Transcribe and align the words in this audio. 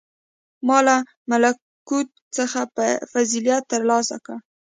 •ما 0.67 0.77
له 0.87 0.95
ملکوت 1.29 2.09
څخه 2.37 2.59
فضیلت 3.11 3.63
تر 3.71 3.81
لاسه 3.89 4.17
کړ. 4.25 4.37